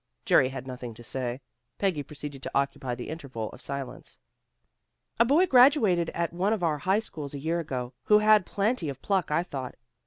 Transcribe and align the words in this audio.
Jerry 0.25 0.49
had 0.49 0.65
nothing 0.65 0.95
to 0.95 1.03
say. 1.03 1.41
Peggy 1.77 2.01
proceeded 2.01 2.41
to 2.41 2.51
occupy 2.55 2.95
the 2.95 3.07
interval 3.09 3.51
of 3.51 3.61
silence. 3.61 4.17
"A 5.19 5.25
boy 5.25 5.45
graduated 5.45 6.09
at 6.15 6.33
one 6.33 6.53
of 6.53 6.63
our 6.63 6.79
high 6.79 6.97
schools 6.97 7.35
a 7.35 7.39
year 7.39 7.59
ago, 7.59 7.93
who 8.05 8.17
had 8.17 8.43
plenty 8.43 8.89
of 8.89 9.03
pluck, 9.03 9.29
I 9.29 9.43
thought. 9.43 9.75